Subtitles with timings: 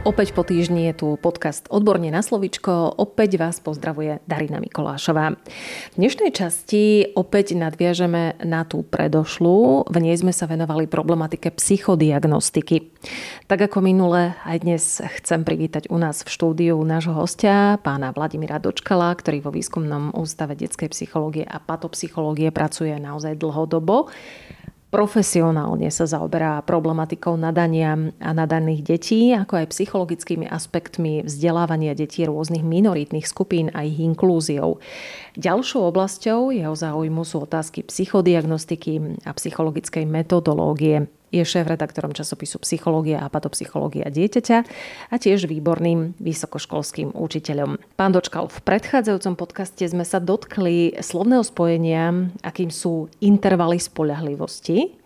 [0.00, 2.96] Opäť po týždni je tu podcast Odborne na slovičko.
[2.96, 5.36] Opäť vás pozdravuje Darina Mikolášová.
[5.92, 9.84] V dnešnej časti opäť nadviažeme na tú predošlú.
[9.92, 12.96] V nej sme sa venovali problematike psychodiagnostiky.
[13.44, 18.56] Tak ako minule, aj dnes chcem privítať u nás v štúdiu nášho hostia, pána Vladimíra
[18.56, 24.08] Dočkala, ktorý vo výskumnom ústave detskej psychológie a patopsychológie pracuje naozaj dlhodobo
[24.90, 32.66] profesionálne sa zaoberá problematikou nadania a nadaných detí, ako aj psychologickými aspektmi vzdelávania detí rôznych
[32.66, 34.82] minoritných skupín a ich inklúziou.
[35.38, 41.06] Ďalšou oblasťou jeho záujmu sú otázky psychodiagnostiky a psychologickej metodológie.
[41.30, 44.58] Je šéf-redaktorom časopisu Psychológia a patopsychológia dieťaťa
[45.10, 47.78] a tiež výborným vysokoškolským učiteľom.
[47.94, 54.98] Pán Dočkal, v predchádzajúcom podcaste sme sa dotkli slovného spojenia, akým sú intervaly spolahlivosti.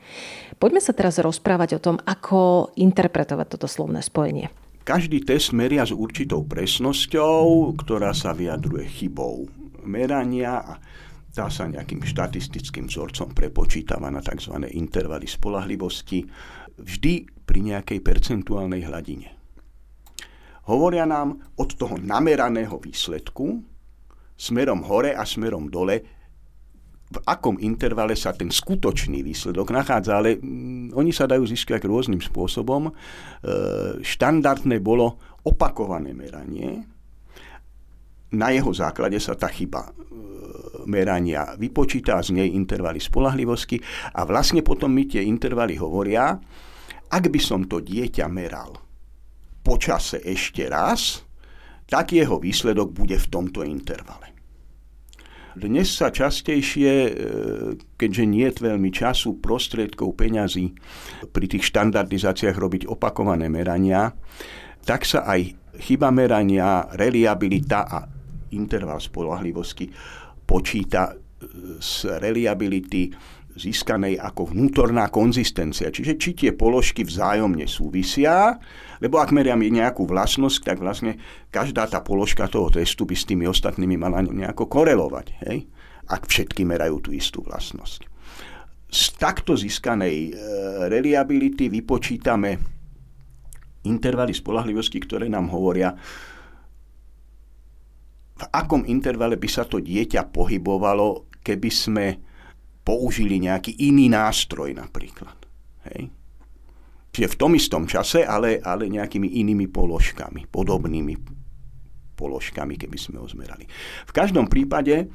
[0.57, 4.49] Poďme sa teraz rozprávať o tom, ako interpretovať toto slovné spojenie.
[4.85, 9.49] Každý test meria s určitou presnosťou, ktorá sa vyjadruje chybou
[9.85, 10.73] merania a
[11.35, 14.55] tá sa nejakým štatistickým vzorcom prepočítava na tzv.
[14.71, 16.23] intervaly spolahlivosti
[16.79, 19.35] vždy pri nejakej percentuálnej hladine.
[20.71, 23.75] Hovoria nám od toho nameraného výsledku
[24.35, 25.97] smerom hore a smerom dole,
[27.05, 32.19] v akom intervale sa ten skutočný výsledok nachádza, ale mm, oni sa dajú získať rôznym
[32.19, 32.91] spôsobom.
[32.91, 32.93] E,
[34.03, 36.83] štandardné bolo opakované meranie,
[38.33, 39.93] na jeho základe sa tá chyba
[40.87, 43.81] merania vypočíta z nej intervaly spolahlivosti
[44.15, 46.37] a vlastne potom mi tie intervaly hovoria,
[47.09, 48.85] ak by som to dieťa meral
[49.65, 51.25] počase ešte raz,
[51.89, 54.33] tak jeho výsledok bude v tomto intervale.
[55.55, 57.11] Dnes sa častejšie, e,
[57.95, 60.75] keďže nie je veľmi času, prostriedkov, peňazí
[61.31, 64.11] pri tých štandardizáciách robiť opakované merania,
[64.83, 68.03] tak sa aj chyba merania, reliabilita a
[68.55, 69.91] interval spolahlivosti
[70.47, 71.15] počíta e,
[71.83, 73.11] z reliability
[73.55, 75.95] získanej ako vnútorná konzistencia.
[75.95, 78.59] Čiže či tie položky vzájomne súvisia,
[78.99, 81.23] lebo ak meriam nejakú vlastnosť, tak vlastne
[81.55, 85.27] každá tá položka toho testu by s tými ostatnými mala nejako korelovať.
[85.47, 85.71] Hej?
[86.11, 88.11] Ak všetky merajú tú istú vlastnosť.
[88.91, 90.33] Z takto získanej e,
[90.91, 92.59] reliability vypočítame
[93.85, 95.95] intervaly spolahlivosti, ktoré nám hovoria,
[98.35, 102.07] v akom intervale by sa to dieťa pohybovalo, keby sme
[102.83, 105.39] použili nejaký iný nástroj napríklad.
[105.89, 106.11] Hej?
[107.15, 111.15] Čiže v tom istom čase, ale, ale nejakými inými položkami, podobnými
[112.19, 113.71] položkami, keby sme ho zmerali.
[114.05, 115.07] V každom prípade,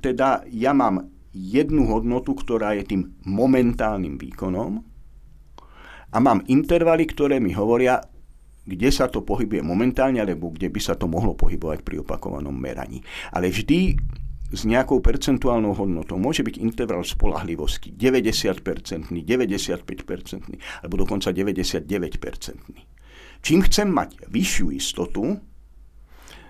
[0.00, 4.80] teda ja mám jednu hodnotu, ktorá je tým momentálnym výkonom
[6.10, 8.02] a mám intervaly, ktoré mi hovoria,
[8.70, 13.02] kde sa to pohybuje momentálne, alebo kde by sa to mohlo pohybovať pri opakovanom meraní.
[13.34, 13.98] Ale vždy
[14.50, 16.18] s nejakou percentuálnou hodnotou.
[16.18, 21.78] Môže byť interval spolahlivosti 90%, 95%, alebo dokonca 99%.
[23.40, 25.38] Čím chcem mať vyššiu istotu,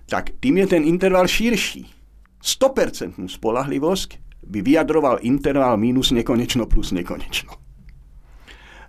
[0.09, 1.87] tak tým je ten interval širší.
[2.41, 4.11] 100% spolahlivosť
[4.49, 7.70] by vyjadroval interval minus nekonečno plus nekonečno.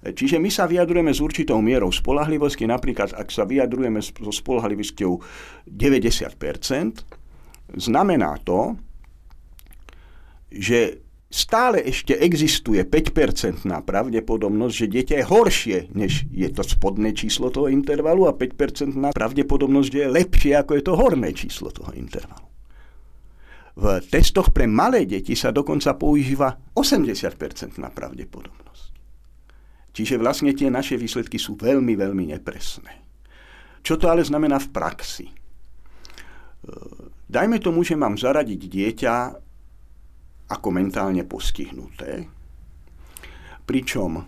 [0.02, 5.22] Čiže my sa vyjadrujeme s určitou mierou spolahlivosti, napríklad ak sa vyjadrujeme so spolahlivosťou
[5.70, 8.82] 90%, znamená to,
[10.50, 17.48] že stále ešte existuje 5% pravdepodobnosť, že dieťa je horšie, než je to spodné číslo
[17.54, 22.44] toho intervalu a 5% pravdepodobnosť, že je lepšie, ako je to horné číslo toho intervalu.
[23.72, 28.91] V testoch pre malé deti sa dokonca používa 80% pravdepodobnosť.
[29.92, 33.04] Čiže vlastne tie naše výsledky sú veľmi, veľmi nepresné.
[33.84, 35.28] Čo to ale znamená v praxi?
[35.28, 35.36] E,
[37.28, 39.16] dajme tomu, že mám zaradiť dieťa
[40.52, 42.24] ako mentálne postihnuté,
[43.68, 44.24] pričom e,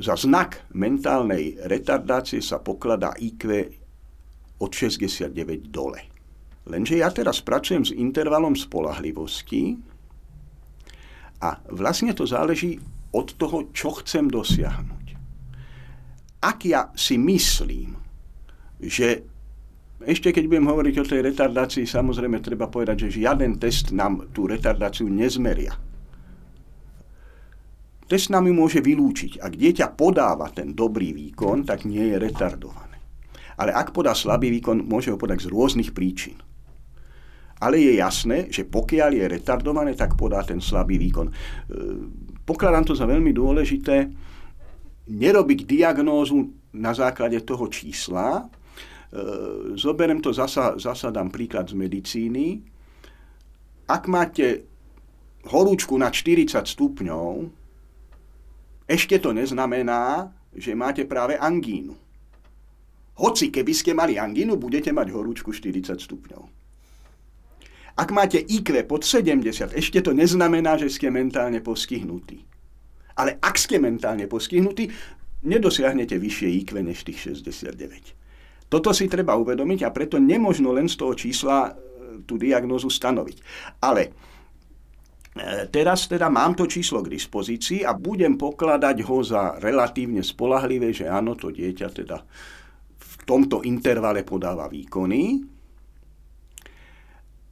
[0.00, 3.44] za znak mentálnej retardácie sa pokladá IQ
[4.56, 6.00] od 69 dole.
[6.64, 9.76] Lenže ja teraz pracujem s intervalom spolahlivosti
[11.40, 12.76] a vlastne to záleží
[13.10, 15.06] od toho, čo chcem dosiahnuť.
[16.40, 17.98] Ak ja si myslím,
[18.80, 19.26] že
[20.00, 24.48] ešte keď budem hovoriť o tej retardácii, samozrejme treba povedať, že žiaden test nám tú
[24.48, 25.76] retardáciu nezmeria.
[28.08, 29.38] Test nám ju môže vylúčiť.
[29.38, 32.98] Ak dieťa podáva ten dobrý výkon, tak nie je retardované.
[33.60, 36.40] Ale ak podá slabý výkon, môže ho podať z rôznych príčin.
[37.60, 41.28] Ale je jasné, že pokiaľ je retardované, tak podá ten slabý výkon.
[41.28, 41.32] E,
[42.48, 44.08] pokladám to za veľmi dôležité
[45.10, 46.48] nerobiť diagnózu
[46.80, 48.40] na základe toho čísla.
[48.40, 48.44] E,
[49.76, 52.64] zoberiem to, zasa, zasa dám príklad z medicíny.
[53.90, 54.64] Ak máte
[55.44, 57.60] horúčku na 40 stupňov,
[58.88, 61.94] ešte to neznamená, že máte práve angínu.
[63.20, 66.59] Hoci keby ste mali angínu, budete mať horúčku 40 stupňov.
[67.98, 72.46] Ak máte IQ pod 70, ešte to neznamená, že ste mentálne postihnutí.
[73.18, 74.88] Ale ak ste mentálne postihnutí,
[75.44, 78.70] nedosiahnete vyššie IQ než tých 69.
[78.70, 81.70] Toto si treba uvedomiť a preto nemožno len z toho čísla e,
[82.22, 83.36] tú diagnózu stanoviť.
[83.82, 84.10] Ale e,
[85.74, 91.10] Teraz teda mám to číslo k dispozícii a budem pokladať ho za relatívne spolahlivé, že
[91.10, 92.22] áno, to dieťa teda
[93.00, 95.42] v tomto intervale podáva výkony.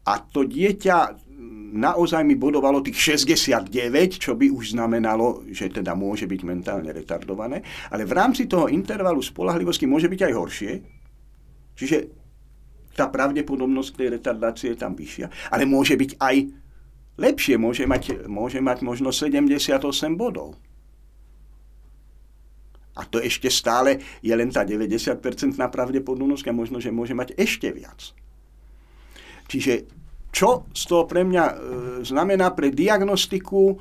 [0.09, 1.29] A to dieťa
[1.69, 3.77] naozaj mi bodovalo tých 69,
[4.17, 7.61] čo by už znamenalo, že teda môže byť mentálne retardované,
[7.93, 10.73] ale v rámci toho intervalu spolahlivosti môže byť aj horšie.
[11.77, 11.97] Čiže
[12.97, 16.37] tá pravdepodobnosť tej retardácie je tam vyššia, ale môže byť aj
[17.21, 19.69] lepšie, môže mať, môže mať možno 78
[20.17, 20.57] bodov.
[22.99, 25.23] A to ešte stále je len tá 90%
[25.55, 28.11] pravdepodobnosť a možno, že môže mať ešte viac.
[29.49, 29.89] Čiže
[30.29, 31.55] čo z toho pre mňa e,
[32.05, 33.81] znamená pre diagnostiku,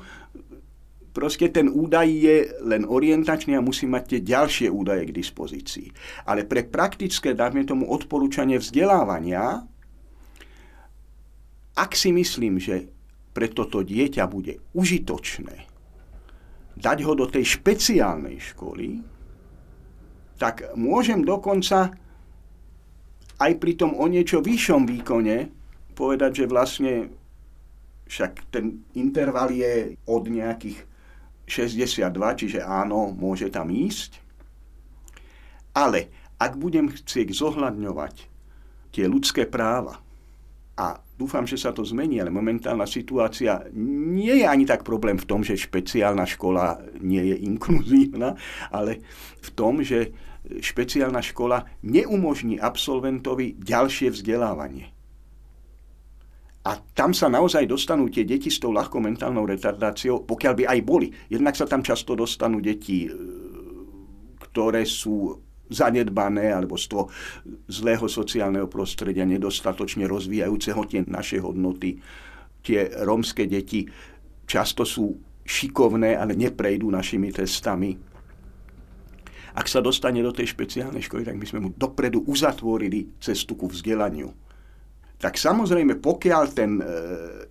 [1.12, 5.88] proste ten údaj je len orientačný a musí mať tie ďalšie údaje k dispozícii.
[6.24, 9.60] Ale pre praktické, dáme tomu odporúčanie vzdelávania,
[11.78, 12.90] ak si myslím, že
[13.36, 15.68] pre toto dieťa bude užitočné
[16.78, 19.02] dať ho do tej špeciálnej školy,
[20.38, 21.90] tak môžem dokonca
[23.38, 25.57] aj pri tom o niečo vyššom výkone
[25.98, 27.10] povedať, že vlastne
[28.06, 30.86] však ten interval je od nejakých
[31.50, 34.22] 62, čiže áno, môže tam ísť.
[35.74, 36.06] Ale
[36.38, 38.14] ak budem chcieť zohľadňovať
[38.94, 39.98] tie ľudské práva,
[40.78, 45.26] a dúfam, že sa to zmení, ale momentálna situácia nie je ani tak problém v
[45.26, 48.38] tom, že špeciálna škola nie je inkluzívna,
[48.70, 49.02] ale
[49.42, 50.14] v tom, že
[50.46, 54.94] špeciálna škola neumožní absolventovi ďalšie vzdelávanie.
[56.66, 60.80] A tam sa naozaj dostanú tie deti s tou ľahkou mentálnou retardáciou, pokiaľ by aj
[60.82, 61.08] boli.
[61.30, 63.10] Jednak sa tam často dostanú deti, e,
[64.42, 65.38] ktoré sú
[65.70, 67.04] zanedbané alebo z toho
[67.68, 72.00] zlého sociálneho prostredia, nedostatočne rozvíjajúceho tie naše hodnoty.
[72.64, 73.86] Tie rómske deti
[74.48, 75.14] často sú
[75.46, 77.94] šikovné, ale neprejdú našimi testami.
[79.56, 83.70] Ak sa dostane do tej špeciálnej školy, tak my sme mu dopredu uzatvorili cestu ku
[83.70, 84.47] vzdelaniu
[85.18, 86.84] tak samozrejme, pokiaľ ten e,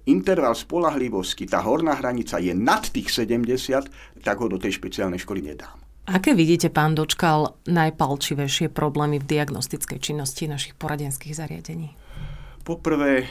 [0.08, 5.44] interval spolahlivosti, tá horná hranica je nad tých 70, tak ho do tej špeciálnej školy
[5.44, 5.76] nedám.
[6.08, 11.92] Aké vidíte, pán Dočkal, najpalčivejšie problémy v diagnostickej činnosti našich poradenských zariadení?
[12.64, 13.28] Poprvé,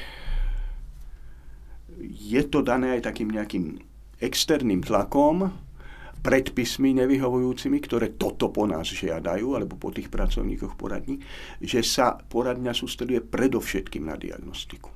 [2.04, 3.80] je to dané aj takým nejakým
[4.20, 5.48] externým tlakom,
[6.22, 11.22] predpismi nevyhovujúcimi, ktoré toto po nás žiadajú, alebo po tých pracovníkoch poradní,
[11.62, 14.90] že sa poradňa sústreduje predovšetkým na diagnostiku.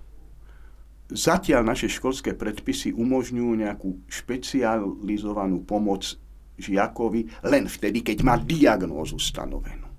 [1.10, 6.06] Zatiaľ naše školské predpisy umožňujú nejakú špecializovanú pomoc
[6.54, 9.90] žiakovi len vtedy, keď má diagnózu stanovenú.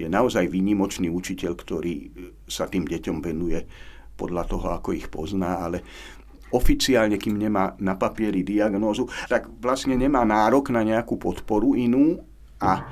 [0.00, 1.94] Je naozaj výnimočný učiteľ, ktorý
[2.48, 3.60] sa tým deťom venuje
[4.16, 5.84] podľa toho, ako ich pozná, ale
[6.54, 12.22] oficiálne, kým nemá na papieri diagnózu, tak vlastne nemá nárok na nejakú podporu inú
[12.62, 12.82] a e,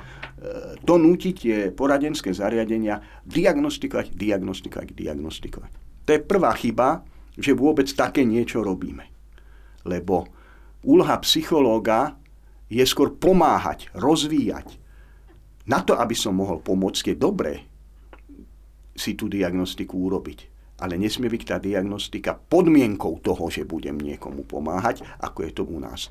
[0.83, 5.71] to núti tie poradenské zariadenia diagnostikovať, diagnostikovať, diagnostikovať.
[6.05, 7.01] To je prvá chyba,
[7.35, 9.07] že vôbec také niečo robíme.
[9.87, 10.27] Lebo
[10.83, 12.19] úloha psychológa
[12.67, 14.77] je skôr pomáhať, rozvíjať.
[15.65, 17.53] Na to, aby som mohol pomôcť, je dobré
[18.95, 25.07] si tú diagnostiku urobiť ale nesmie byť tá diagnostika podmienkou toho, že budem niekomu pomáhať,
[25.23, 26.07] ako je to u nás.
[26.07, 26.09] E,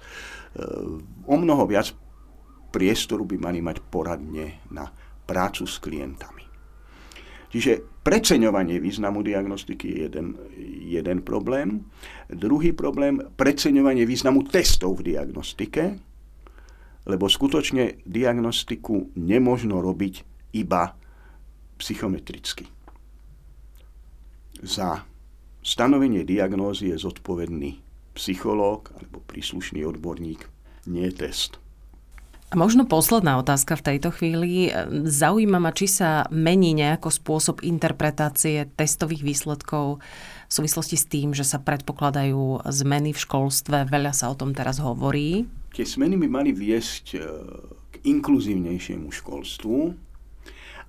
[1.29, 1.93] o mnoho viac
[2.73, 4.89] priestoru by mali mať poradne na
[5.29, 6.43] prácu s klientami.
[7.53, 10.27] Čiže preceňovanie významu diagnostiky je jeden,
[10.91, 11.87] jeden problém.
[12.27, 15.95] Druhý problém, preceňovanie významu testov v diagnostike,
[17.07, 20.15] lebo skutočne diagnostiku nemožno robiť
[20.57, 20.99] iba
[21.79, 22.67] psychometricky
[24.65, 25.05] za
[25.61, 27.85] stanovenie diagnózy je zodpovedný
[28.17, 30.49] psychológ alebo príslušný odborník,
[30.89, 31.61] nie test.
[32.53, 34.71] A možno posledná otázka v tejto chvíli.
[35.11, 39.99] Zaujíma ma, či sa mení nejako spôsob interpretácie testových výsledkov
[40.47, 43.91] v súvislosti s tým, že sa predpokladajú zmeny v školstve.
[43.91, 45.51] Veľa sa o tom teraz hovorí.
[45.75, 47.27] Tie zmeny by mali viesť e,
[47.91, 49.79] k inkluzívnejšiemu školstvu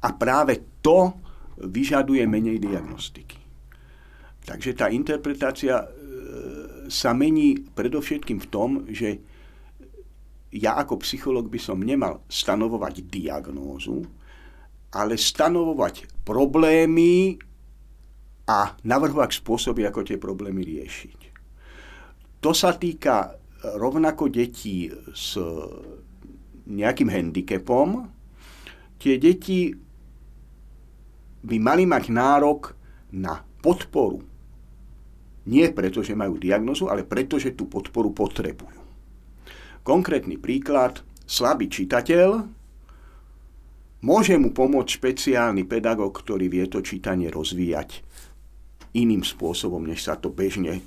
[0.06, 1.18] a práve to
[1.58, 3.45] vyžaduje menej diagnostiky.
[4.46, 5.88] Takže tá interpretácia e,
[6.86, 9.18] sa mení predovšetkým v tom, že
[10.56, 14.06] ja ako psycholog by som nemal stanovovať diagnózu,
[14.96, 17.36] ale stanovovať problémy
[18.46, 21.20] a navrhovať spôsoby, ako tie problémy riešiť.
[22.40, 23.36] To sa týka
[23.74, 25.34] rovnako detí s
[26.70, 28.06] nejakým handicapom.
[29.02, 29.74] Tie deti
[31.46, 32.78] by mali mať nárok
[33.18, 34.35] na podporu.
[35.46, 38.82] Nie preto, že majú diagnozu, ale preto, že tú podporu potrebujú.
[39.86, 42.42] Konkrétny príklad, slabý čitateľ,
[44.02, 48.02] môže mu pomôcť špeciálny pedagóg, ktorý vie to čítanie rozvíjať
[48.98, 50.82] iným spôsobom, než sa to bežne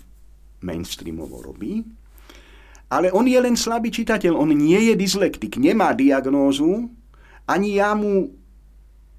[0.65, 1.87] mainstreamovo robí.
[2.89, 6.89] Ale on je len slabý čitateľ, on nie je dyslektik, nemá diagnózu,
[7.45, 8.33] ani ja mu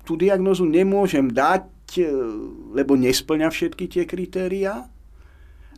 [0.01, 1.69] tú diagnózu nemôžem dať,
[2.01, 2.09] e,
[2.73, 4.89] lebo nesplňa všetky tie kritériá.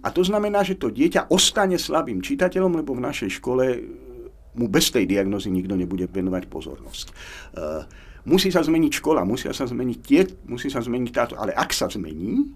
[0.01, 3.79] A to znamená, že to dieťa ostane slabým čitateľom, lebo v našej škole e,
[4.57, 7.07] mu bez tej diagnozy nikto nebude venovať pozornosť.
[7.55, 7.87] Uh,
[8.27, 11.87] musí sa zmeniť škola, musia sa zmeniť tie, musí sa zmeniť táto, ale ak sa
[11.87, 12.51] zmení,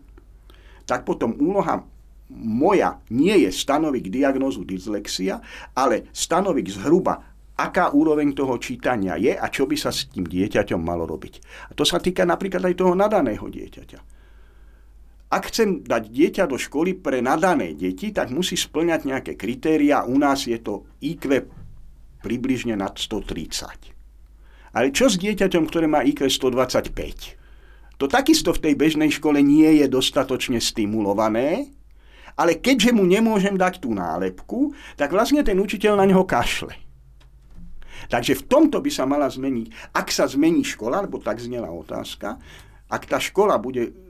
[0.84, 1.88] tak potom úloha
[2.36, 5.40] moja nie je stanoviť diagnózu dyslexia,
[5.72, 7.16] ale stanoviť zhruba,
[7.56, 11.34] aká úroveň toho čítania je a čo by sa s tým dieťaťom malo robiť.
[11.70, 14.15] A to sa týka napríklad aj toho nadaného dieťaťa
[15.36, 20.08] ak chcem dať dieťa do školy pre nadané deti, tak musí splňať nejaké kritéria.
[20.08, 21.44] U nás je to IQ
[22.24, 23.92] približne nad 130.
[24.72, 28.00] Ale čo s dieťaťom, ktoré má IQ 125?
[28.00, 31.68] To takisto v tej bežnej škole nie je dostatočne stimulované,
[32.40, 36.76] ale keďže mu nemôžem dať tú nálepku, tak vlastne ten učiteľ na neho kašle.
[38.08, 42.36] Takže v tomto by sa mala zmeniť, ak sa zmení škola, lebo tak znela otázka,
[42.92, 44.05] ak tá škola bude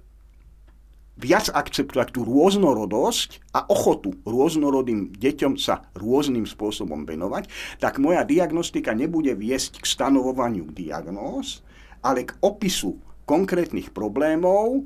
[1.16, 7.48] viac akceptovať tú rôznorodosť a ochotu rôznorodým deťom sa rôznym spôsobom venovať,
[7.80, 11.64] tak moja diagnostika nebude viesť k stanovovaniu diagnóz,
[12.04, 14.86] ale k opisu konkrétnych problémov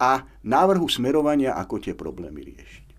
[0.00, 2.89] a návrhu smerovania, ako tie problémy riešiť.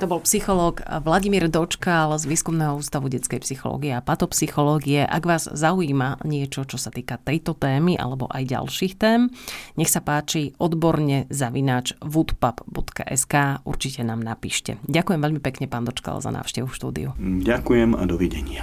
[0.00, 5.04] To bol psychológ Vladimír Dočkal z Výskumného ústavu detskej psychológie a patopsychológie.
[5.04, 9.28] Ak vás zaujíma niečo, čo sa týka tejto témy alebo aj ďalších tém,
[9.76, 13.34] nech sa páči odborne zavináč woodpub.sk
[13.66, 14.78] určite nám napíšte.
[14.86, 17.12] Ďakujem veľmi pekne, pán Dočkal, za návštevu štúdiu.
[17.20, 18.62] Ďakujem a dovidenia.